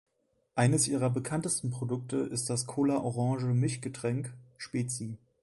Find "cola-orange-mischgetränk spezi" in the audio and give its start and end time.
2.65-5.19